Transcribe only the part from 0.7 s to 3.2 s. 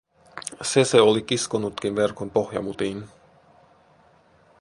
se oli kiskonutkin verkon pohjamutiin.